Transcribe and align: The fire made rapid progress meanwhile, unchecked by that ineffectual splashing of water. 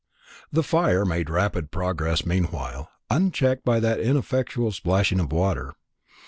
The 0.51 0.63
fire 0.63 1.05
made 1.05 1.29
rapid 1.29 1.69
progress 1.69 2.25
meanwhile, 2.25 2.89
unchecked 3.11 3.63
by 3.63 3.79
that 3.81 3.99
ineffectual 3.99 4.71
splashing 4.71 5.19
of 5.19 5.31
water. 5.31 5.75